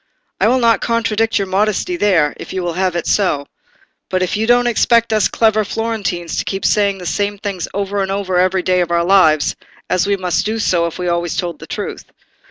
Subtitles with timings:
[0.39, 3.45] "I will not contradict your modesty there, if you will have it so;
[4.09, 8.39] but you don't expect us clever Florentines to keep saying the same things over again
[8.41, 9.55] every day of our lives,
[9.91, 12.05] as we must do if we always told the truth.